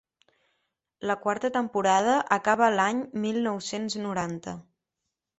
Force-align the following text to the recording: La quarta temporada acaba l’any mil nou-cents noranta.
La 1.09 1.15
quarta 1.25 1.51
temporada 1.57 2.15
acaba 2.37 2.69
l’any 2.77 3.01
mil 3.27 3.37
nou-cents 3.49 3.99
noranta. 4.07 4.55